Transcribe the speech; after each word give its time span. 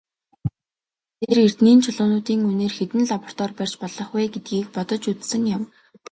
Тэр 1.21 1.37
эрдэнийн 1.45 1.79
чулуунуудын 1.85 2.41
үнээр 2.49 2.73
хэдэн 2.75 3.01
лаборатори 3.11 3.53
барьж 3.57 3.73
болох 3.81 4.07
вэ 4.13 4.21
гэдгийг 4.33 4.67
бодож 4.75 5.03
үзсэн 5.11 5.43
юм. 5.57 5.63